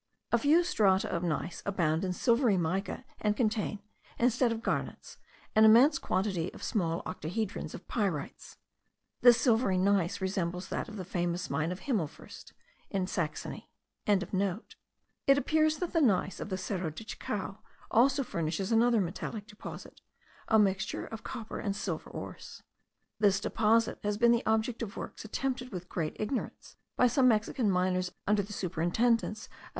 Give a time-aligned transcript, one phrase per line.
[0.31, 3.83] A few strata of gneiss abound in silvery mica, and contain,
[4.17, 5.19] instead of garnets,
[5.55, 8.57] an immense quantity of small octohedrons of pyrites.
[9.21, 12.51] This silvery gneiss resembles that of the famous mine of Himmelsfurst,
[12.89, 13.69] in Saxony.)
[14.07, 17.59] It appears that the gneiss of the Cerro de Chacao
[17.91, 20.01] also furnishes another metallic deposit,
[20.47, 22.63] a mixture of copper and silver ores.
[23.19, 27.69] This deposit has been the object of works attempted with great ignorance by some Mexican
[27.69, 29.69] miners under the superintendance of M.